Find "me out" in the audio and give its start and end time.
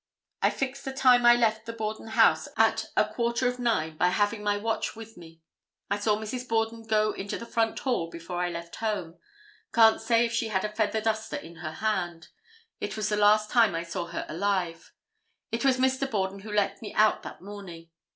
16.81-17.21